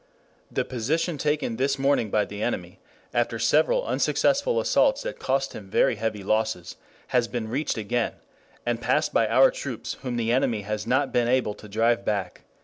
[0.49, 2.79] The position taken this morning by the enemy,
[3.13, 6.75] after several unsuccessful assaults that cost him very heavy losses,
[7.09, 8.13] has been reached again
[8.65, 12.41] and passed by our troops whom the enemy has not been able to drive back."